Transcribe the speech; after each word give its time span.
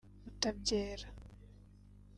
mutabyera 0.23 1.07